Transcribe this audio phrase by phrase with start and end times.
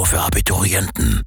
[0.00, 1.22] Abitur für Abiturienten.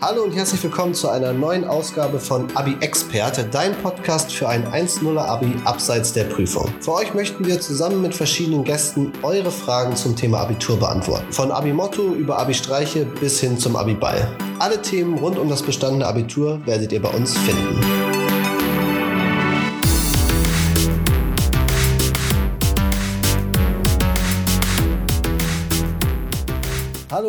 [0.00, 4.66] Hallo und herzlich willkommen zu einer neuen Ausgabe von Abi Experte, dein Podcast für ein
[4.66, 6.72] 1.0er Abi abseits der Prüfung.
[6.80, 11.30] Für euch möchten wir zusammen mit verschiedenen Gästen eure Fragen zum Thema Abitur beantworten.
[11.30, 14.34] Von Abi Motto über Abi Streiche bis hin zum Abi Ball.
[14.58, 18.09] Alle Themen rund um das bestandene Abitur werdet ihr bei uns finden.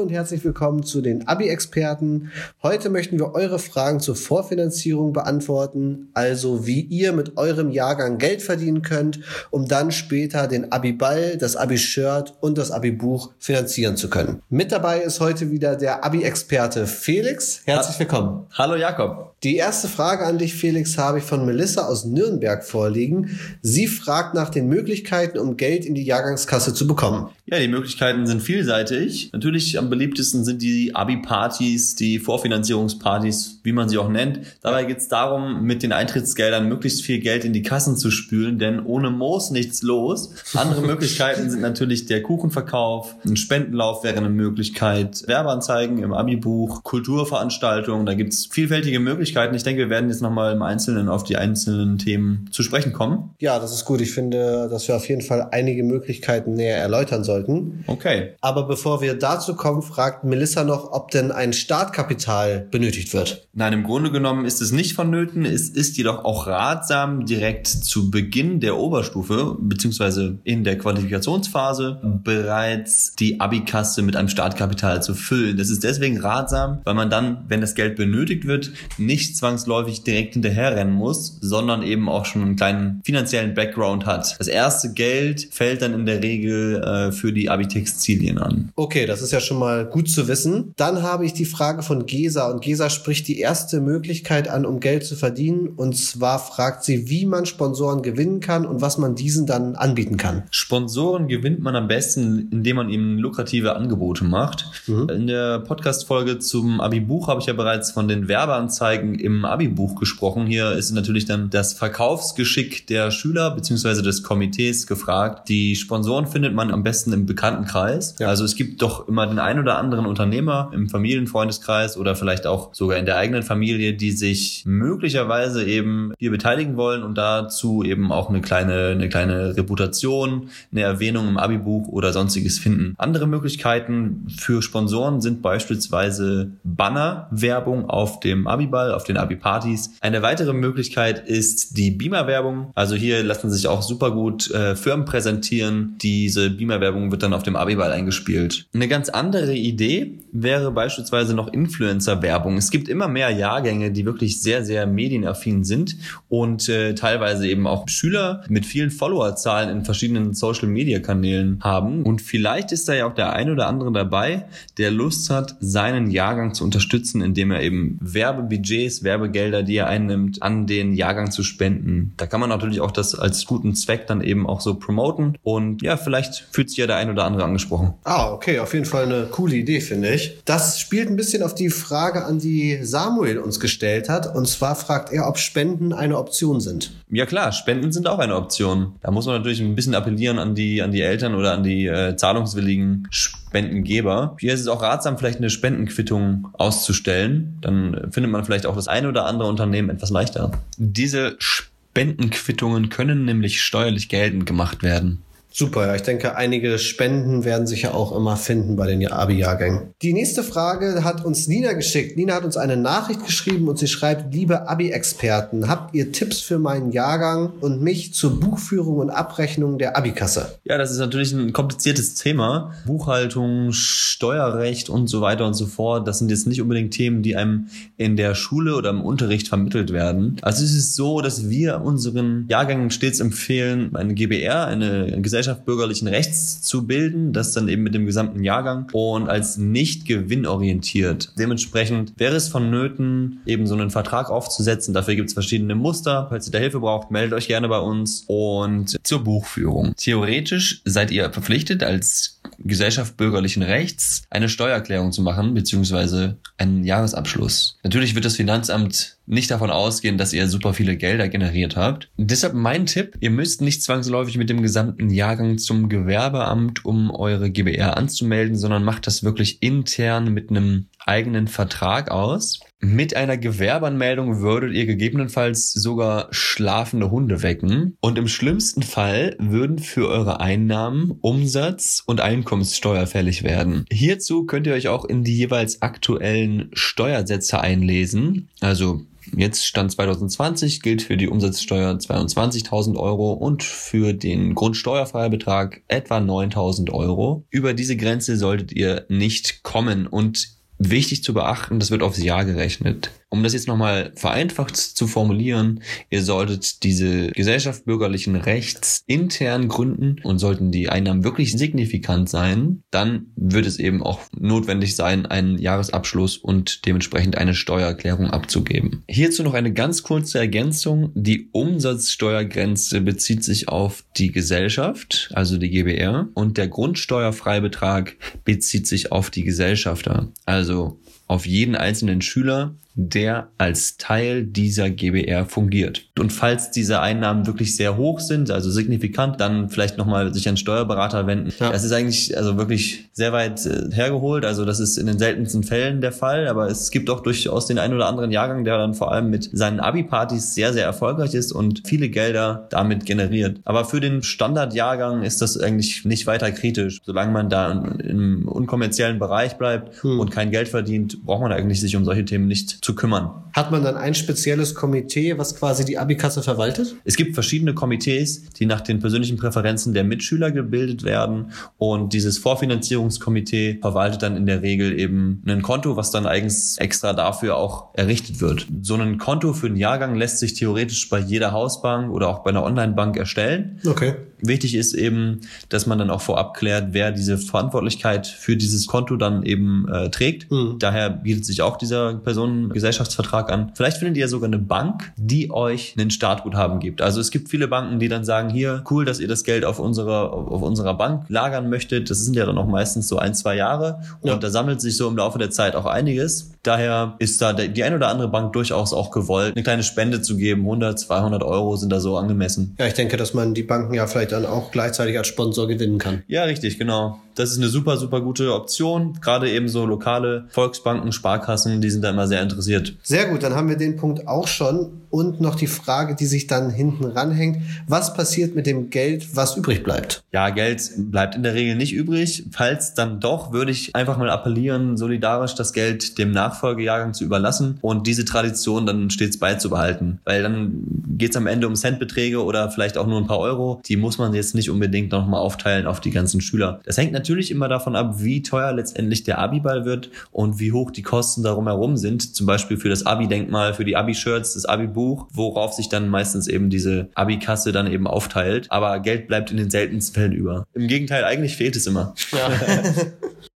[0.02, 2.32] Hallo und herzlich willkommen zu den Abi-Experten.
[2.64, 8.42] Heute möchten wir eure Fragen zur Vorfinanzierung beantworten, also wie ihr mit eurem Jahrgang Geld
[8.42, 9.20] verdienen könnt,
[9.52, 14.42] um dann später den Abi-Ball, das Abi-Shirt und das Abi-Buch finanzieren zu können.
[14.50, 17.62] Mit dabei ist heute wieder der Abi-Experte Felix.
[17.66, 18.48] Herzlich willkommen.
[18.58, 19.31] Hallo Jakob.
[19.44, 23.40] Die erste Frage an dich, Felix, habe ich von Melissa aus Nürnberg vorliegen.
[23.64, 27.30] Sie fragt nach den Möglichkeiten, um Geld in die Jahrgangskasse zu bekommen.
[27.48, 29.32] Ja, die Möglichkeiten sind vielseitig.
[29.34, 34.42] Natürlich am beliebtesten sind die Abi-Partys, die Vorfinanzierungspartys, wie man sie auch nennt.
[34.62, 38.60] Dabei geht es darum, mit den Eintrittsgeldern möglichst viel Geld in die Kassen zu spülen,
[38.60, 40.36] denn ohne Moos nichts los.
[40.54, 48.06] Andere Möglichkeiten sind natürlich der Kuchenverkauf, ein Spendenlauf wäre eine Möglichkeit, Werbeanzeigen im Abi-Buch, Kulturveranstaltungen,
[48.06, 49.31] da gibt's vielfältige Möglichkeiten.
[49.36, 53.32] Ich denke, wir werden jetzt nochmal im Einzelnen auf die einzelnen Themen zu sprechen kommen.
[53.40, 54.02] Ja, das ist gut.
[54.02, 57.84] Ich finde, dass wir auf jeden Fall einige Möglichkeiten näher erläutern sollten.
[57.88, 58.34] Okay.
[58.42, 63.48] Aber bevor wir dazu kommen, fragt Melissa noch, ob denn ein Startkapital benötigt wird.
[63.54, 65.46] Nein, im Grunde genommen ist es nicht vonnöten.
[65.46, 73.16] Es ist jedoch auch ratsam, direkt zu Beginn der Oberstufe beziehungsweise in der Qualifikationsphase bereits
[73.16, 75.58] die Abikasse mit einem Startkapital zu füllen.
[75.58, 80.34] Das ist deswegen ratsam, weil man dann, wenn das Geld benötigt wird, nicht zwangsläufig direkt
[80.34, 84.36] hinterherrennen muss, sondern eben auch schon einen kleinen finanziellen Background hat.
[84.40, 88.72] Das erste Geld fällt dann in der Regel äh, für die Abitextilien an.
[88.76, 90.74] Okay, das ist ja schon mal gut zu wissen.
[90.78, 94.80] Dann habe ich die Frage von Gesa und Gesa spricht die erste Möglichkeit an, um
[94.80, 95.70] Geld zu verdienen.
[95.70, 100.18] Und zwar fragt sie, wie man Sponsoren gewinnen kann und was man diesen dann anbieten
[100.18, 100.44] kann.
[100.52, 104.66] Sponsoren gewinnt man am besten, indem man ihnen lukrative Angebote macht.
[104.88, 105.10] Mhm.
[105.10, 110.46] In der Podcast-Folge zum Abi-Buch habe ich ja bereits von den Werbeanzeigen im Abi-Buch gesprochen.
[110.46, 114.02] Hier ist natürlich dann das Verkaufsgeschick der Schüler bzw.
[114.02, 115.50] des Komitees gefragt.
[115.50, 118.16] Die Sponsoren findet man am besten im Bekanntenkreis.
[118.20, 118.28] Ja.
[118.28, 122.74] Also es gibt doch immer den ein oder anderen Unternehmer im Familienfreundeskreis oder vielleicht auch
[122.74, 128.12] sogar in der eigenen Familie, die sich möglicherweise eben hier beteiligen wollen und dazu eben
[128.12, 132.96] auch eine kleine, eine kleine Reputation, eine Erwähnung im Abi-Buch oder sonstiges finden.
[132.98, 139.96] Andere Möglichkeiten für Sponsoren sind beispielsweise Banner-Werbung auf dem Abi-Ball, auf den Abi-Partys.
[140.00, 142.72] Eine weitere Möglichkeit ist die Beamer-Werbung.
[142.76, 145.96] Also hier lassen sich auch super gut äh, Firmen präsentieren.
[146.02, 148.68] Diese Beamer-Werbung wird dann auf dem Abi-Ball eingespielt.
[148.74, 152.58] Eine ganz andere Idee wäre beispielsweise noch Influencer-Werbung.
[152.58, 155.98] Es gibt immer mehr Jahrgänge, die wirklich sehr, sehr medienaffin sind
[156.30, 162.04] und äh, teilweise eben auch Schüler mit vielen Followerzahlen in verschiedenen Social-Media-Kanälen haben.
[162.04, 164.46] Und vielleicht ist da ja auch der ein oder andere dabei,
[164.78, 170.42] der Lust hat, seinen Jahrgang zu unterstützen, indem er eben Werbebudgets, Werbegelder, die er einnimmt,
[170.44, 172.14] an den Jahrgang zu spenden.
[172.18, 175.38] Da kann man natürlich auch das als guten Zweck dann eben auch so promoten.
[175.44, 177.94] Und ja, vielleicht fühlt sich ja der ein oder andere angesprochen.
[178.04, 180.40] Ah, okay, auf jeden Fall eine coole Idee, finde ich.
[180.46, 184.36] Das spielt ein bisschen auf die Frage an, die Samuel uns gestellt hat.
[184.36, 186.92] Und zwar fragt er, ob Spenden eine Option sind.
[187.10, 188.94] Ja klar, Spenden sind auch eine Option.
[189.02, 191.88] Da muss man natürlich ein bisschen appellieren an die, an die Eltern oder an die
[191.88, 193.08] äh, zahlungswilligen
[193.52, 194.38] Spendengeber.
[194.40, 197.58] Hier ist es auch ratsam, vielleicht eine Spendenquittung auszustellen.
[197.60, 200.52] Dann findet man vielleicht auch das eine oder andere Unternehmen etwas leichter.
[200.78, 205.22] Diese Spendenquittungen können nämlich steuerlich geltend gemacht werden.
[205.54, 205.96] Super, ja.
[205.96, 209.94] Ich denke, einige Spenden werden sich ja auch immer finden bei den Abi-Jahrgängen.
[210.02, 212.16] Die nächste Frage hat uns Nina geschickt.
[212.16, 216.58] Nina hat uns eine Nachricht geschrieben und sie schreibt, liebe Abi-Experten, habt ihr Tipps für
[216.58, 220.58] meinen Jahrgang und mich zur Buchführung und Abrechnung der Abikasse?
[220.64, 222.74] Ja, das ist natürlich ein kompliziertes Thema.
[222.86, 226.08] Buchhaltung, Steuerrecht und so weiter und so fort.
[226.08, 227.68] Das sind jetzt nicht unbedingt Themen, die einem
[227.98, 230.38] in der Schule oder im Unterricht vermittelt werden.
[230.42, 236.08] Also es ist so, dass wir unseren Jahrgängen stets empfehlen, eine GBR, eine Gesellschaft bürgerlichen
[236.08, 241.34] Rechts zu bilden, das dann eben mit dem gesamten Jahrgang und als nicht gewinnorientiert.
[241.38, 244.94] Dementsprechend wäre es vonnöten, eben so einen Vertrag aufzusetzen.
[244.94, 246.28] Dafür gibt es verschiedene Muster.
[246.30, 248.24] Falls ihr da Hilfe braucht, meldet euch gerne bei uns.
[248.28, 249.94] Und zur Buchführung.
[249.96, 257.78] Theoretisch seid ihr verpflichtet als Gesellschaft bürgerlichen Rechts eine Steuererklärung zu machen, beziehungsweise einen Jahresabschluss.
[257.84, 262.10] Natürlich wird das Finanzamt nicht davon ausgehen, dass ihr super viele Gelder generiert habt.
[262.18, 267.52] Deshalb mein Tipp, ihr müsst nicht zwangsläufig mit dem gesamten Jahrgang zum Gewerbeamt, um eure
[267.52, 272.60] GBR anzumelden, sondern macht das wirklich intern mit einem eigenen Vertrag aus.
[272.82, 279.80] Mit einer Gewerbeanmeldung würdet ihr gegebenenfalls sogar schlafende Hunde wecken und im schlimmsten Fall würden
[279.80, 283.86] für eure Einnahmen Umsatz und Einkommenssteuer fällig werden.
[283.90, 288.50] Hierzu könnt ihr euch auch in die jeweils aktuellen Steuersätze einlesen.
[288.60, 289.06] Also
[289.36, 296.92] Jetzt Stand 2020 gilt für die Umsatzsteuer 22.000 Euro und für den Grundsteuerfreibetrag etwa 9.000
[296.92, 297.46] Euro.
[297.50, 302.46] Über diese Grenze solltet ihr nicht kommen und wichtig zu beachten, das wird aufs Jahr
[302.46, 303.12] gerechnet.
[303.32, 310.18] Um das jetzt nochmal vereinfacht zu formulieren, ihr solltet diese Gesellschaft bürgerlichen Rechts intern gründen
[310.24, 315.58] und sollten die Einnahmen wirklich signifikant sein, dann wird es eben auch notwendig sein, einen
[315.58, 319.04] Jahresabschluss und dementsprechend eine Steuererklärung abzugeben.
[319.08, 321.12] Hierzu noch eine ganz kurze Ergänzung.
[321.16, 329.14] Die Umsatzsteuergrenze bezieht sich auf die Gesellschaft, also die GBR, und der Grundsteuerfreibetrag bezieht sich
[329.14, 336.08] auf die Gesellschafter, also auf jeden einzelnen Schüler der als Teil dieser GBR fungiert.
[336.20, 340.58] Und falls diese Einnahmen wirklich sehr hoch sind, also signifikant, dann vielleicht nochmal sich an
[340.58, 341.54] Steuerberater wenden.
[341.60, 341.72] Ja.
[341.72, 344.46] Das ist eigentlich also wirklich sehr weit äh, hergeholt.
[344.46, 347.80] Also das ist in den seltensten Fällen der Fall, aber es gibt auch durchaus den
[347.80, 351.52] einen oder anderen Jahrgang, der dann vor allem mit seinen Abi-Partys sehr, sehr erfolgreich ist
[351.52, 353.60] und viele Gelder damit generiert.
[353.64, 357.00] Aber für den Standardjahrgang ist das eigentlich nicht weiter kritisch.
[357.04, 360.20] Solange man da im unkommerziellen Bereich bleibt hm.
[360.20, 363.30] und kein Geld verdient, braucht man eigentlich sich um solche Themen nicht zu kümmern.
[363.54, 366.96] Hat man dann ein spezielles Komitee, was quasi die Abikasse verwaltet?
[367.04, 372.38] Es gibt verschiedene Komitees, die nach den persönlichen Präferenzen der Mitschüler gebildet werden und dieses
[372.38, 377.94] Vorfinanzierungskomitee verwaltet dann in der Regel eben ein Konto, was dann eigens extra dafür auch
[377.94, 378.68] errichtet wird.
[378.82, 382.50] So ein Konto für einen Jahrgang lässt sich theoretisch bei jeder Hausbank oder auch bei
[382.50, 383.80] einer Online-Bank erstellen.
[383.86, 384.16] Okay.
[384.42, 389.16] Wichtig ist eben, dass man dann auch vorab klärt, wer diese Verantwortlichkeit für dieses Konto
[389.16, 390.52] dann eben äh, trägt.
[390.52, 390.78] Mhm.
[390.80, 393.72] Daher bietet sich auch dieser Personengesellschaftsvertrag an.
[393.76, 397.02] Vielleicht findet ihr sogar eine Bank, die euch einen Startguthaben gibt.
[397.02, 399.80] Also es gibt viele Banken, die dann sagen, hier, cool, dass ihr das Geld auf
[399.80, 402.10] unserer, auf unserer Bank lagern möchtet.
[402.10, 404.02] Das sind ja dann auch meistens so ein, zwei Jahre.
[404.22, 404.38] Und ja.
[404.38, 406.52] da sammelt sich so im Laufe der Zeit auch einiges.
[406.64, 410.38] Daher ist da die ein oder andere Bank durchaus auch gewollt, eine kleine Spende zu
[410.38, 410.62] geben.
[410.62, 412.76] 100, 200 Euro sind da so angemessen.
[412.80, 415.98] Ja, ich denke, dass man die Banken ja vielleicht dann auch gleichzeitig als Sponsor gewinnen
[415.98, 416.24] kann.
[416.28, 417.20] Ja, richtig, genau.
[417.36, 419.18] Das ist eine super, super gute Option.
[419.22, 422.96] Gerade eben so lokale Volksbanken, Sparkassen, die sind da immer sehr interessiert.
[423.04, 425.02] Sehr gut, dann haben wir den Punkt auch schon.
[425.10, 427.58] Und noch die Frage, die sich dann hinten ranhängt.
[427.86, 430.24] Was passiert mit dem Geld, was übrig bleibt?
[430.32, 432.46] Ja, Geld bleibt in der Regel nicht übrig.
[432.52, 437.78] Falls dann doch, würde ich einfach mal appellieren, solidarisch das Geld dem Nachfolgejahrgang zu überlassen
[437.82, 440.20] und diese Tradition dann stets beizubehalten.
[440.24, 440.84] Weil dann
[441.18, 443.82] geht es am Ende um Centbeträge oder vielleicht auch nur ein paar Euro.
[443.86, 446.80] Die muss man jetzt nicht unbedingt nochmal aufteilen auf die ganzen Schüler.
[446.86, 450.92] Das hängt natürlich immer davon ab, wie teuer letztendlich der Abiball wird und wie hoch
[450.92, 452.36] die Kosten darum herum sind.
[452.36, 456.70] Zum Beispiel für das Abi-Denkmal, für die Abi-Shirts, das Abi-Buch, worauf sich dann meistens eben
[456.70, 458.68] diese Abi-Kasse dann eben aufteilt.
[458.70, 460.66] Aber Geld bleibt in den seltensten Fällen über.
[460.74, 462.14] Im Gegenteil, eigentlich fehlt es immer.
[462.32, 462.50] Ja.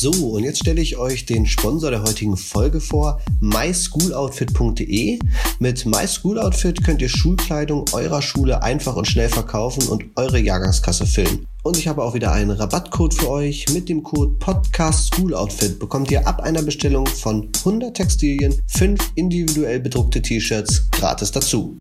[0.00, 5.18] So, und jetzt stelle ich euch den Sponsor der heutigen Folge vor, myschooloutfit.de.
[5.58, 11.48] Mit MySchoolOutfit könnt ihr Schulkleidung eurer Schule einfach und schnell verkaufen und eure Jahrgangskasse füllen.
[11.64, 13.66] Und ich habe auch wieder einen Rabattcode für euch.
[13.74, 19.00] Mit dem Code Podcast School Outfit bekommt ihr ab einer Bestellung von 100 Textilien 5
[19.16, 21.76] individuell bedruckte T-Shirts gratis dazu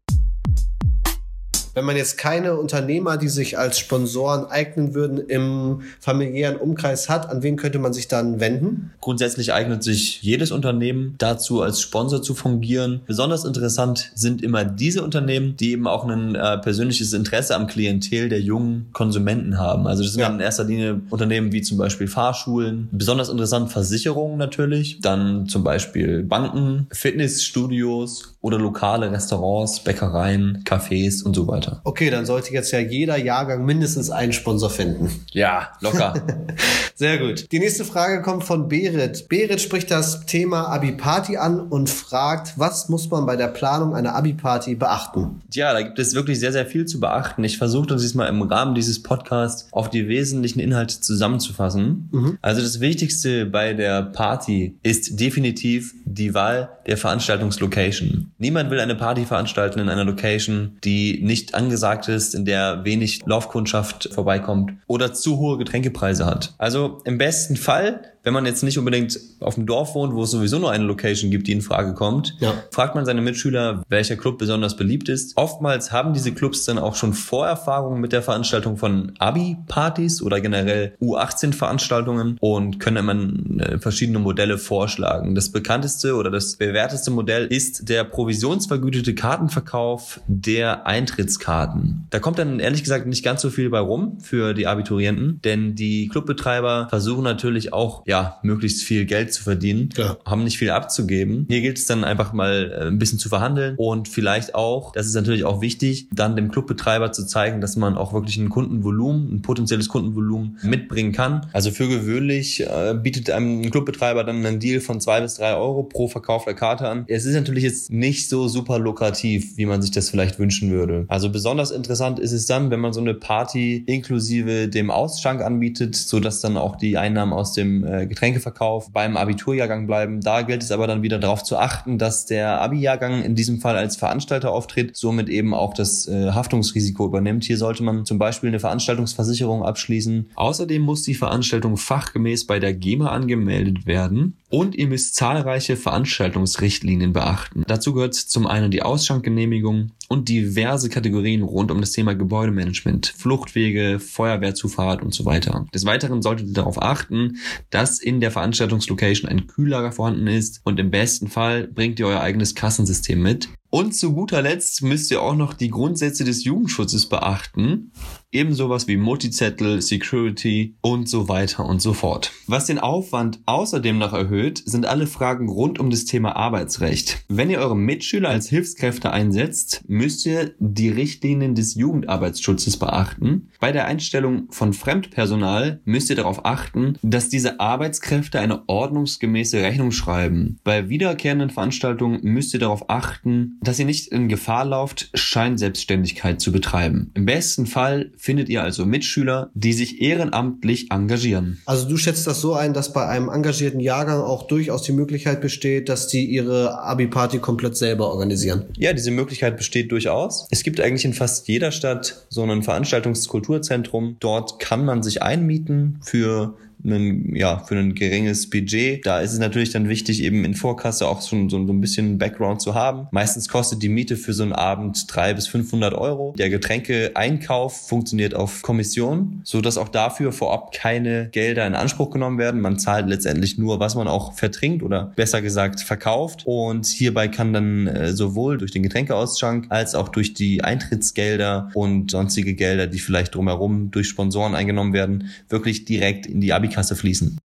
[1.77, 7.29] wenn man jetzt keine Unternehmer, die sich als Sponsoren eignen würden, im familiären Umkreis hat,
[7.29, 8.89] an wen könnte man sich dann wenden?
[8.99, 13.01] Grundsätzlich eignet sich jedes Unternehmen dazu, als Sponsor zu fungieren.
[13.05, 18.27] Besonders interessant sind immer diese Unternehmen, die eben auch ein äh, persönliches Interesse am Klientel
[18.27, 19.85] der jungen Konsumenten haben.
[19.85, 20.29] Also das sind ja.
[20.29, 25.63] dann in erster Linie Unternehmen wie zum Beispiel Fahrschulen, besonders interessant Versicherungen natürlich, dann zum
[25.63, 31.66] Beispiel Banken, Fitnessstudios oder lokale Restaurants, Bäckereien, Cafés und so weiter.
[31.83, 35.09] Okay, dann sollte jetzt ja jeder Jahrgang mindestens einen Sponsor finden.
[35.31, 36.13] Ja, locker.
[36.95, 37.51] Sehr gut.
[37.51, 39.29] Die nächste Frage kommt von Berit.
[39.29, 44.15] Berit spricht das Thema Abi-Party an und fragt, was muss man bei der Planung einer
[44.15, 45.41] Abi-Party beachten?
[45.53, 47.43] Ja, da gibt es wirklich sehr, sehr viel zu beachten.
[47.43, 52.09] Ich versuche uns diesmal im Rahmen dieses Podcasts auf die wesentlichen Inhalte zusammenzufassen.
[52.11, 52.37] Mhm.
[52.41, 58.31] Also das Wichtigste bei der Party ist definitiv die Wahl der Veranstaltungslocation.
[58.37, 63.25] Niemand will eine Party veranstalten in einer Location, die nicht angesagt ist, in der wenig
[63.25, 66.53] Laufkundschaft vorbeikommt oder zu hohe Getränkepreise hat.
[66.57, 70.31] Also im besten Fall wenn man jetzt nicht unbedingt auf dem Dorf wohnt, wo es
[70.31, 72.53] sowieso nur eine Location gibt, die in Frage kommt, ja.
[72.71, 75.37] fragt man seine Mitschüler, welcher Club besonders beliebt ist.
[75.37, 80.97] Oftmals haben diese Clubs dann auch schon Vorerfahrungen mit der Veranstaltung von Abi-Partys oder generell
[80.99, 85.33] U18-Veranstaltungen und können immer äh, verschiedene Modelle vorschlagen.
[85.33, 92.07] Das bekannteste oder das bewährteste Modell ist der provisionsvergütete Kartenverkauf der Eintrittskarten.
[92.09, 95.75] Da kommt dann ehrlich gesagt nicht ganz so viel bei rum für die Abiturienten, denn
[95.75, 100.17] die Clubbetreiber versuchen natürlich auch ja ja, möglichst viel Geld zu verdienen, Klar.
[100.25, 101.45] haben nicht viel abzugeben.
[101.49, 105.05] Hier gilt es dann einfach mal äh, ein bisschen zu verhandeln und vielleicht auch, das
[105.05, 109.35] ist natürlich auch wichtig, dann dem Clubbetreiber zu zeigen, dass man auch wirklich ein Kundenvolumen,
[109.35, 111.45] ein potenzielles Kundenvolumen mitbringen kann.
[111.53, 115.55] Also für gewöhnlich äh, bietet einem ein Clubbetreiber dann einen Deal von zwei bis drei
[115.55, 117.05] Euro pro verkaufter Karte an.
[117.07, 121.05] Es ist natürlich jetzt nicht so super lukrativ, wie man sich das vielleicht wünschen würde.
[121.07, 125.95] Also besonders interessant ist es dann, wenn man so eine Party inklusive dem Ausschank anbietet,
[125.95, 130.21] so dass dann auch die Einnahmen aus dem äh, Getränkeverkauf beim Abiturjahrgang bleiben.
[130.21, 133.77] Da gilt es aber dann wieder darauf zu achten, dass der Abi-Jahrgang in diesem Fall
[133.77, 137.43] als Veranstalter auftritt, somit eben auch das äh, Haftungsrisiko übernimmt.
[137.43, 140.31] Hier sollte man zum Beispiel eine Veranstaltungsversicherung abschließen.
[140.35, 147.13] Außerdem muss die Veranstaltung fachgemäß bei der GEMA angemeldet werden und ihr müsst zahlreiche Veranstaltungsrichtlinien
[147.13, 147.63] beachten.
[147.67, 153.99] Dazu gehört zum einen die Ausschankgenehmigung und diverse Kategorien rund um das Thema Gebäudemanagement, Fluchtwege,
[153.99, 155.65] Feuerwehrzufahrt und so weiter.
[155.73, 157.37] Des Weiteren solltet ihr darauf achten,
[157.69, 162.21] dass in der Veranstaltungslocation ein Kühllager vorhanden ist und im besten Fall bringt ihr euer
[162.21, 163.49] eigenes Kassensystem mit.
[163.69, 167.91] Und zu guter Letzt müsst ihr auch noch die Grundsätze des Jugendschutzes beachten.
[168.29, 172.33] Eben sowas wie Multizettel, Security und so weiter und so fort.
[172.45, 177.23] Was den Aufwand außerdem noch erhöht, sind alle Fragen rund um das Thema Arbeitsrecht.
[177.29, 183.49] Wenn ihr eure Mitschüler als Hilfskräfte einsetzt, müsst ihr die Richtlinien des Jugendarbeitsschutzes beachten.
[183.61, 189.91] Bei der Einstellung von Fremdpersonal müsst ihr darauf achten, dass diese Arbeitskräfte eine ordnungsgemäße Rechnung
[189.91, 190.59] schreiben.
[190.65, 196.51] Bei wiederkehrenden Veranstaltungen müsst ihr darauf achten, dass ihr nicht in Gefahr lauft, Scheinselbstständigkeit zu
[196.51, 197.11] betreiben.
[197.13, 201.59] Im besten Fall findet ihr also Mitschüler, die sich ehrenamtlich engagieren.
[201.65, 205.41] Also du schätzt das so ein, dass bei einem engagierten Jahrgang auch durchaus die Möglichkeit
[205.41, 208.65] besteht, dass die ihre Abi-Party komplett selber organisieren?
[208.77, 210.47] Ja, diese Möglichkeit besteht durchaus.
[210.51, 214.17] Es gibt eigentlich in fast jeder Stadt so ein Veranstaltungskulturzentrum.
[214.19, 219.05] Dort kann man sich einmieten für einen, ja, für ein geringes Budget.
[219.05, 222.61] Da ist es natürlich dann wichtig, eben in Vorkasse auch schon so, ein bisschen Background
[222.61, 223.07] zu haben.
[223.11, 226.33] Meistens kostet die Miete für so einen Abend drei bis 500 Euro.
[226.37, 232.37] Der Getränkeeinkauf funktioniert auf Kommission, so dass auch dafür vorab keine Gelder in Anspruch genommen
[232.37, 232.61] werden.
[232.61, 236.43] Man zahlt letztendlich nur, was man auch vertrinkt oder besser gesagt verkauft.
[236.45, 242.11] Und hierbei kann dann äh, sowohl durch den Getränkeausschank als auch durch die Eintrittsgelder und
[242.11, 246.95] sonstige Gelder, die vielleicht drumherum durch Sponsoren eingenommen werden, wirklich direkt in die Abi Kasse
[246.95, 247.39] fließen.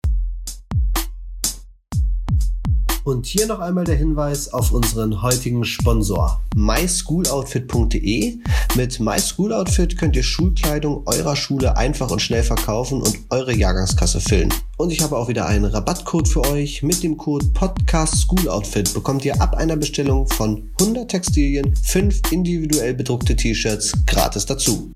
[3.04, 8.38] Und hier noch einmal der Hinweis auf unseren heutigen Sponsor myschooloutfit.de.
[8.74, 14.52] Mit MySchoolOutfit könnt ihr Schulkleidung eurer Schule einfach und schnell verkaufen und eure Jahrgangskasse füllen.
[14.78, 16.82] Und ich habe auch wieder einen Rabattcode für euch.
[16.82, 22.32] Mit dem Code Podcast School Outfit bekommt ihr ab einer Bestellung von 100 Textilien 5
[22.32, 24.90] individuell bedruckte T-Shirts gratis dazu.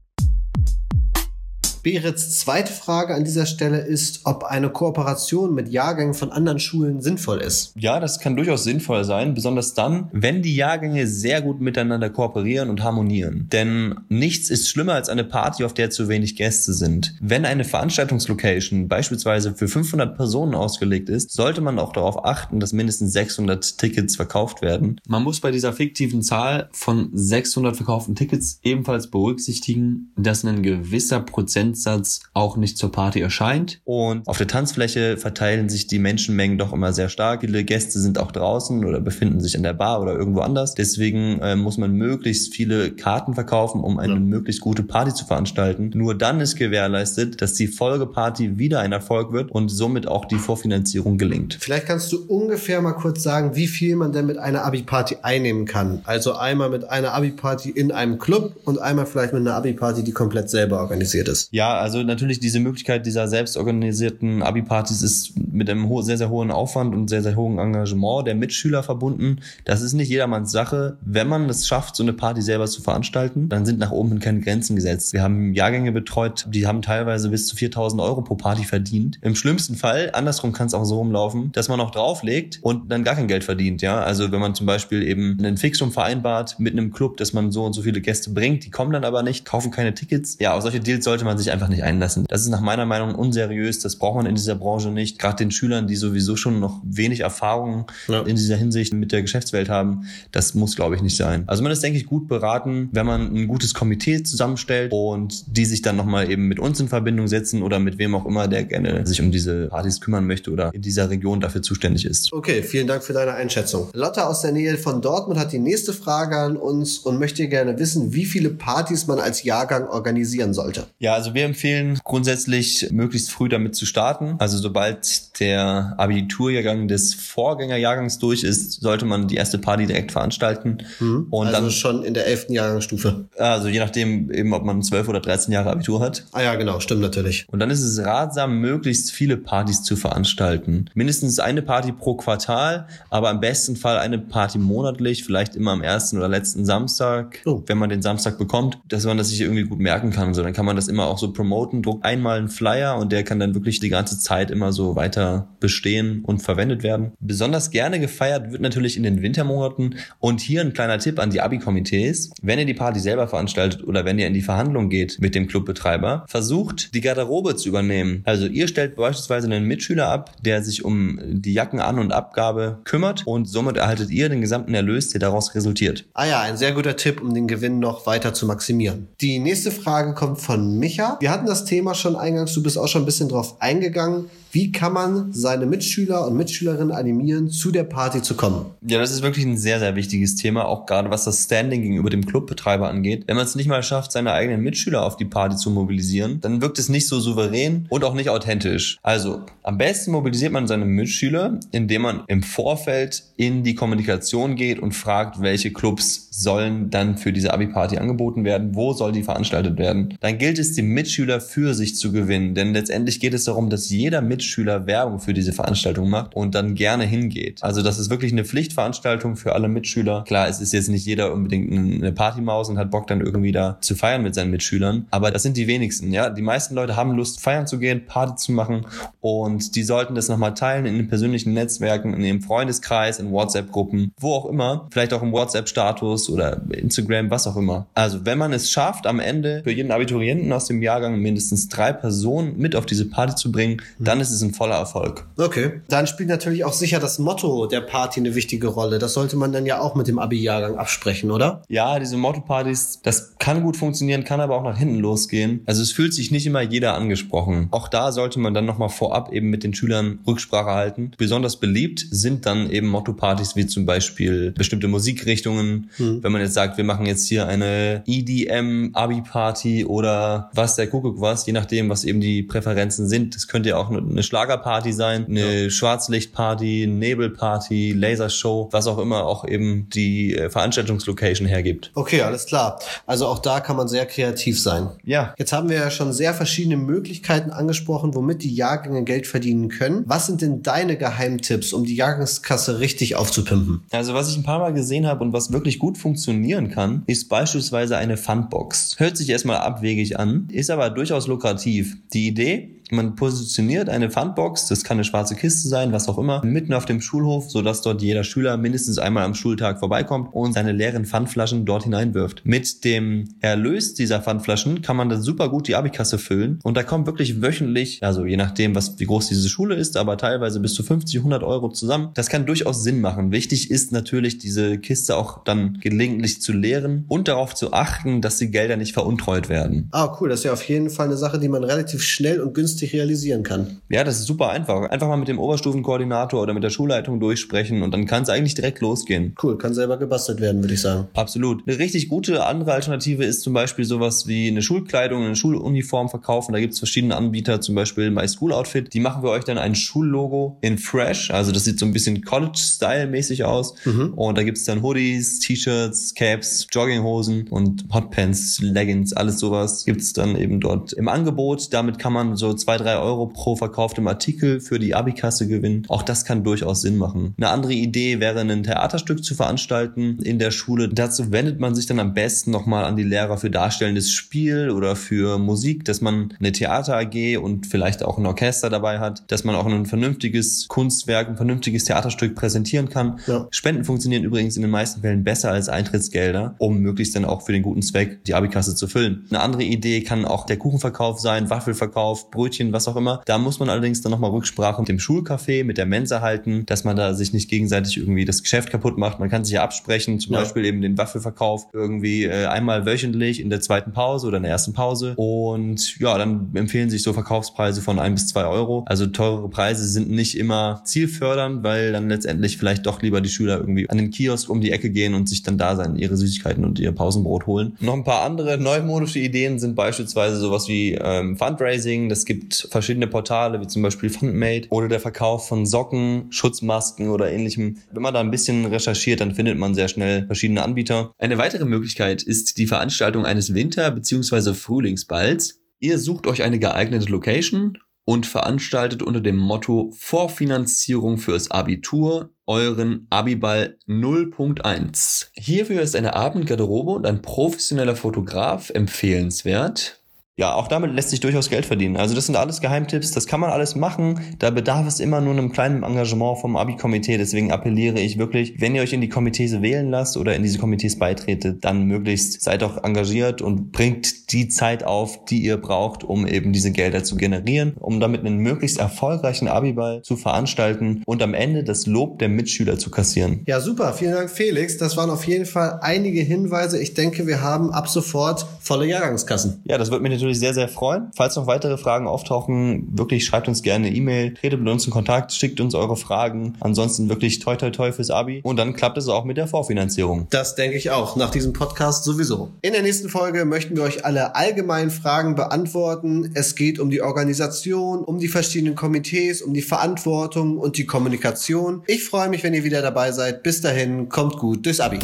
[1.82, 7.00] Berets zweite Frage an dieser Stelle ist, ob eine Kooperation mit Jahrgängen von anderen Schulen
[7.00, 7.72] sinnvoll ist.
[7.76, 12.70] Ja, das kann durchaus sinnvoll sein, besonders dann, wenn die Jahrgänge sehr gut miteinander kooperieren
[12.70, 13.48] und harmonieren.
[13.50, 17.14] Denn nichts ist schlimmer als eine Party, auf der zu wenig Gäste sind.
[17.20, 22.72] Wenn eine Veranstaltungslocation beispielsweise für 500 Personen ausgelegt ist, sollte man auch darauf achten, dass
[22.72, 25.00] mindestens 600 Tickets verkauft werden.
[25.08, 31.20] Man muss bei dieser fiktiven Zahl von 600 verkauften Tickets ebenfalls berücksichtigen, dass ein gewisser
[31.20, 33.80] Prozent Prozentsatz auch nicht zur Party erscheint.
[33.84, 37.40] Und auf der Tanzfläche verteilen sich die Menschenmengen doch immer sehr stark.
[37.40, 40.74] Viele Gäste sind auch draußen oder befinden sich in der Bar oder irgendwo anders.
[40.74, 44.20] Deswegen äh, muss man möglichst viele Karten verkaufen, um eine ja.
[44.20, 45.90] möglichst gute Party zu veranstalten.
[45.94, 50.36] Nur dann ist gewährleistet, dass die Folgeparty wieder ein Erfolg wird und somit auch die
[50.36, 51.56] Vorfinanzierung gelingt.
[51.60, 55.64] Vielleicht kannst du ungefähr mal kurz sagen, wie viel man denn mit einer Abi-Party einnehmen
[55.64, 56.02] kann.
[56.04, 60.12] Also einmal mit einer Abi-Party in einem Club und einmal vielleicht mit einer Abi-Party, die
[60.12, 61.48] komplett selber organisiert ist.
[61.50, 66.50] Ja, Ja, also natürlich diese Möglichkeit dieser selbstorganisierten Abi-Partys ist mit einem sehr, sehr hohen
[66.50, 69.36] Aufwand und sehr, sehr hohen Engagement der Mitschüler verbunden.
[69.64, 70.96] Das ist nicht jedermanns Sache.
[71.02, 74.18] Wenn man es schafft, so eine Party selber zu veranstalten, dann sind nach oben hin
[74.18, 75.12] keine Grenzen gesetzt.
[75.12, 79.20] Wir haben Jahrgänge betreut, die haben teilweise bis zu 4000 Euro pro Party verdient.
[79.22, 83.04] Im schlimmsten Fall, andersrum kann es auch so rumlaufen, dass man noch drauflegt und dann
[83.04, 83.82] gar kein Geld verdient.
[83.82, 87.52] Ja, also wenn man zum Beispiel eben einen Fixum vereinbart mit einem Club, dass man
[87.52, 90.38] so und so viele Gäste bringt, die kommen dann aber nicht, kaufen keine Tickets.
[90.40, 92.24] Ja, auf solche Deals sollte man sich einfach nicht einlassen.
[92.28, 93.78] Das ist nach meiner Meinung unseriös.
[93.80, 95.18] Das braucht man in dieser Branche nicht.
[95.18, 98.22] Gerade den Schülern, die sowieso schon noch wenig Erfahrung ja.
[98.22, 101.44] in dieser Hinsicht mit der Geschäftswelt haben, das muss, glaube ich, nicht sein.
[101.46, 105.64] Also man ist, denke ich, gut beraten, wenn man ein gutes Komitee zusammenstellt und die
[105.64, 108.64] sich dann nochmal eben mit uns in Verbindung setzen oder mit wem auch immer, der
[108.64, 112.32] gerne sich um diese Partys kümmern möchte oder in dieser Region dafür zuständig ist.
[112.32, 113.88] Okay, vielen Dank für deine Einschätzung.
[113.92, 117.78] Lotta aus der Nähe von Dortmund hat die nächste Frage an uns und möchte gerne
[117.78, 120.86] wissen, wie viele Partys man als Jahrgang organisieren sollte.
[120.98, 124.36] Ja, also wir empfehlen grundsätzlich möglichst früh damit zu starten.
[124.38, 130.78] Also sobald der Abiturjahrgang des Vorgängerjahrgangs durch ist, sollte man die erste Party direkt veranstalten.
[131.00, 131.26] Mhm.
[131.30, 133.26] Und also dann schon in der elften Jahrgangsstufe.
[133.38, 136.26] Also je nachdem eben, ob man zwölf oder dreizehn Jahre Abitur hat.
[136.32, 137.46] Ah ja, genau, stimmt natürlich.
[137.50, 140.86] Und dann ist es ratsam, möglichst viele Partys zu veranstalten.
[140.94, 145.82] Mindestens eine Party pro Quartal, aber im besten Fall eine Party monatlich, vielleicht immer am
[145.82, 147.62] ersten oder letzten Samstag, oh.
[147.66, 150.34] wenn man den Samstag bekommt, dass man das sich irgendwie gut merken kann.
[150.34, 153.22] So, dann kann man das immer auch so promoten, druckt einmal einen Flyer und der
[153.22, 155.21] kann dann wirklich die ganze Zeit immer so weiter
[155.60, 157.12] bestehen und verwendet werden.
[157.20, 161.40] Besonders gerne gefeiert wird natürlich in den Wintermonaten und hier ein kleiner Tipp an die
[161.40, 162.30] Abi-Komitees.
[162.42, 165.46] Wenn ihr die Party selber veranstaltet oder wenn ihr in die Verhandlung geht mit dem
[165.46, 168.22] Clubbetreiber, versucht die Garderobe zu übernehmen.
[168.24, 172.80] Also ihr stellt beispielsweise einen Mitschüler ab, der sich um die Jacken an- und Abgabe
[172.84, 176.06] kümmert und somit erhaltet ihr den gesamten Erlös, der daraus resultiert.
[176.14, 179.08] Ah ja, ein sehr guter Tipp, um den Gewinn noch weiter zu maximieren.
[179.20, 181.16] Die nächste Frage kommt von Micha.
[181.20, 184.26] Wir hatten das Thema schon eingangs, du bist auch schon ein bisschen drauf eingegangen.
[184.54, 188.66] Wie kann man seine Mitschüler und Mitschülerinnen animieren, zu der Party zu kommen?
[188.86, 192.10] Ja, das ist wirklich ein sehr, sehr wichtiges Thema, auch gerade was das Standing gegenüber
[192.10, 193.24] dem Clubbetreiber angeht.
[193.26, 196.60] Wenn man es nicht mal schafft, seine eigenen Mitschüler auf die Party zu mobilisieren, dann
[196.60, 198.98] wirkt es nicht so souverän und auch nicht authentisch.
[199.02, 204.80] Also, am besten mobilisiert man seine Mitschüler, indem man im Vorfeld in die Kommunikation geht
[204.80, 209.78] und fragt, welche Clubs sollen dann für diese Abi-Party angeboten werden, wo soll die veranstaltet
[209.78, 210.14] werden.
[210.20, 213.88] Dann gilt es, die Mitschüler für sich zu gewinnen, denn letztendlich geht es darum, dass
[213.88, 217.62] jeder Mitschüler Mitschüler Werbung für diese Veranstaltung macht und dann gerne hingeht.
[217.62, 220.24] Also das ist wirklich eine Pflichtveranstaltung für alle Mitschüler.
[220.26, 223.78] Klar, es ist jetzt nicht jeder unbedingt eine Partymaus und hat Bock dann irgendwie da
[223.80, 226.28] zu feiern mit seinen Mitschülern, aber das sind die wenigsten, ja.
[226.28, 228.84] Die meisten Leute haben Lust feiern zu gehen, Party zu machen
[229.20, 234.12] und die sollten das nochmal teilen in den persönlichen Netzwerken, in ihrem Freundeskreis, in WhatsApp-Gruppen,
[234.18, 237.86] wo auch immer, vielleicht auch im WhatsApp-Status oder Instagram, was auch immer.
[237.94, 241.92] Also wenn man es schafft, am Ende für jeden Abiturienten aus dem Jahrgang mindestens drei
[241.92, 245.26] Personen mit auf diese Party zu bringen, dann ist ist ein voller Erfolg.
[245.36, 245.80] Okay.
[245.88, 248.98] Dann spielt natürlich auch sicher das Motto der Party eine wichtige Rolle.
[248.98, 251.62] Das sollte man dann ja auch mit dem Abi-Jahrgang absprechen, oder?
[251.68, 255.62] Ja, diese Motto-Partys, das kann gut funktionieren, kann aber auch nach hinten losgehen.
[255.66, 257.68] Also es fühlt sich nicht immer jeder angesprochen.
[257.70, 261.12] Auch da sollte man dann nochmal vorab eben mit den Schülern Rücksprache halten.
[261.18, 265.90] Besonders beliebt sind dann eben Motto-Partys wie zum Beispiel bestimmte Musikrichtungen.
[265.96, 266.22] Hm.
[266.22, 271.46] Wenn man jetzt sagt, wir machen jetzt hier eine EDM-Abi-Party oder was der Kuckuck was,
[271.46, 273.34] je nachdem, was eben die Präferenzen sind.
[273.34, 275.70] Das könnte ja auch eine eine Schlagerparty sein, eine ja.
[275.70, 281.90] Schwarzlichtparty, Nebelparty, Lasershow, was auch immer auch eben die äh, Veranstaltungslocation hergibt.
[281.94, 282.78] Okay, alles klar.
[283.06, 284.88] Also auch da kann man sehr kreativ sein.
[285.04, 285.34] Ja.
[285.38, 290.04] Jetzt haben wir ja schon sehr verschiedene Möglichkeiten angesprochen, womit die Jahrgänge Geld verdienen können.
[290.06, 293.82] Was sind denn deine Geheimtipps, um die Jahrgangskasse richtig aufzupimpen?
[293.90, 297.28] Also was ich ein paar Mal gesehen habe und was wirklich gut funktionieren kann, ist
[297.28, 298.94] beispielsweise eine Fundbox.
[298.98, 301.96] Hört sich erstmal abwegig an, ist aber durchaus lukrativ.
[302.12, 306.44] Die Idee, man positioniert eine Fundbox, das kann eine schwarze Kiste sein, was auch immer,
[306.44, 310.72] mitten auf dem Schulhof, sodass dort jeder Schüler mindestens einmal am Schultag vorbeikommt und seine
[310.72, 312.42] leeren Pfandflaschen dort hineinwirft.
[312.44, 316.82] Mit dem Erlös dieser Pfandflaschen kann man dann super gut die Abikasse füllen und da
[316.82, 320.74] kommt wirklich wöchentlich, also je nachdem, was wie groß diese Schule ist, aber teilweise bis
[320.74, 322.10] zu 50, 100 Euro zusammen.
[322.14, 323.32] Das kann durchaus Sinn machen.
[323.32, 328.36] Wichtig ist natürlich, diese Kiste auch dann gelegentlich zu leeren und darauf zu achten, dass
[328.36, 329.88] die Gelder nicht veruntreut werden.
[329.92, 330.28] Ah, cool.
[330.28, 332.92] Das ist ja auf jeden Fall eine Sache, die man relativ schnell und günstig langfristig
[332.94, 333.78] realisieren kann?
[333.88, 334.88] Ja, das ist super einfach.
[334.90, 338.54] Einfach mal mit dem Oberstufenkoordinator oder mit der Schulleitung durchsprechen und dann kann es eigentlich
[338.54, 339.34] direkt losgehen.
[339.42, 341.08] Cool, kann selber gebastelt werden, würde ich sagen.
[341.14, 341.66] Absolut.
[341.66, 346.52] Eine richtig gute andere Alternative ist zum Beispiel sowas wie eine Schulkleidung, eine Schuluniform verkaufen.
[346.52, 348.92] Da gibt es verschiedene Anbieter, zum Beispiel My School Outfit.
[348.92, 351.30] Die machen wir euch dann ein Schullogo in Fresh.
[351.30, 353.74] Also das sieht so ein bisschen College-Style-mäßig aus.
[353.84, 354.14] Mhm.
[354.14, 360.00] Und da gibt es dann Hoodies, T-Shirts, Caps, Jogginghosen und Hotpants, Leggings, alles sowas gibt
[360.00, 361.72] es dann eben dort im Angebot.
[361.72, 365.84] Damit kann man so zwei, drei Euro pro verkauftem Artikel für die Abikasse gewinnen.
[365.88, 367.34] Auch das kann durchaus Sinn machen.
[367.36, 370.88] Eine andere Idee wäre, ein Theaterstück zu veranstalten in der Schule.
[370.88, 374.96] Dazu wendet man sich dann am besten nochmal an die Lehrer für darstellendes Spiel oder
[374.96, 379.44] für Musik, dass man eine Theater AG und vielleicht auch ein Orchester dabei hat, dass
[379.44, 383.18] man auch ein vernünftiges Kunstwerk, ein vernünftiges Theaterstück präsentieren kann.
[383.26, 383.48] Ja.
[383.50, 387.52] Spenden funktionieren übrigens in den meisten Fällen besser als Eintrittsgelder, um möglichst dann auch für
[387.52, 389.26] den guten Zweck die Abikasse zu füllen.
[389.30, 393.22] Eine andere Idee kann auch der Kuchenverkauf sein, Waffelverkauf, Brötchen, was auch immer.
[393.26, 396.84] Da muss man allerdings dann nochmal Rücksprache mit dem Schulcafé, mit der Mensa halten, dass
[396.84, 399.20] man da sich nicht gegenseitig irgendwie das Geschäft kaputt macht.
[399.20, 400.40] Man kann sich ja absprechen, zum ja.
[400.40, 404.52] Beispiel eben den Waffelverkauf irgendwie äh, einmal wöchentlich in der zweiten Pause oder in der
[404.52, 405.14] ersten Pause.
[405.16, 408.84] Und ja, dann empfehlen sich so Verkaufspreise von ein bis zwei Euro.
[408.86, 413.58] Also teure Preise sind nicht immer zielfördernd, weil dann letztendlich vielleicht doch lieber die Schüler
[413.58, 416.64] irgendwie an den Kiosk um die Ecke gehen und sich dann da sein, ihre Süßigkeiten
[416.64, 417.76] und ihr Pausenbrot holen.
[417.80, 422.08] Noch ein paar andere neumodische Ideen sind beispielsweise sowas wie ähm, Fundraising.
[422.08, 427.30] Das gibt verschiedene Portale, wie zum Beispiel Fundmate oder der Verkauf von Socken, Schutzmasken oder
[427.30, 427.78] ähnlichem.
[427.92, 431.12] Wenn man da ein bisschen recherchiert, dann findet man sehr schnell verschiedene Anbieter.
[431.18, 434.54] Eine weitere Möglichkeit ist die Veranstaltung eines Winter- bzw.
[434.54, 435.60] Frühlingsballs.
[435.78, 443.06] Ihr sucht euch eine geeignete Location und veranstaltet unter dem Motto Vorfinanzierung fürs Abitur euren
[443.10, 445.28] Abiball 0.1.
[445.34, 450.01] Hierfür ist eine Abendgarderobe und ein professioneller Fotograf empfehlenswert
[450.38, 451.98] ja, auch damit lässt sich durchaus Geld verdienen.
[451.98, 454.18] Also das sind alles Geheimtipps, das kann man alles machen.
[454.38, 457.18] Da bedarf es immer nur einem kleinen Engagement vom Abi-Komitee.
[457.18, 460.58] Deswegen appelliere ich wirklich, wenn ihr euch in die Komitees wählen lasst oder in diese
[460.58, 466.02] Komitees beitretet, dann möglichst seid auch engagiert und bringt die Zeit auf, die ihr braucht,
[466.02, 471.22] um eben diese Gelder zu generieren, um damit einen möglichst erfolgreichen Abiball zu veranstalten und
[471.22, 473.42] am Ende das Lob der Mitschüler zu kassieren.
[473.46, 473.92] Ja, super.
[473.92, 474.78] Vielen Dank, Felix.
[474.78, 476.80] Das waren auf jeden Fall einige Hinweise.
[476.80, 479.60] Ich denke, wir haben ab sofort volle Jahrgangskassen.
[479.64, 481.10] Ja, das wird mir natürlich sehr, sehr freuen.
[481.14, 484.92] Falls noch weitere Fragen auftauchen, wirklich schreibt uns gerne eine E-Mail, tretet mit uns in
[484.92, 486.54] Kontakt, schickt uns eure Fragen.
[486.60, 488.40] Ansonsten wirklich toi toi toi fürs Abi.
[488.42, 490.26] Und dann klappt es auch mit der Vorfinanzierung.
[490.30, 492.50] Das denke ich auch, nach diesem Podcast sowieso.
[492.62, 496.30] In der nächsten Folge möchten wir euch alle allgemeinen Fragen beantworten.
[496.34, 501.82] Es geht um die Organisation, um die verschiedenen Komitees, um die Verantwortung und die Kommunikation.
[501.86, 503.42] Ich freue mich, wenn ihr wieder dabei seid.
[503.42, 504.98] Bis dahin, kommt gut durchs Abi.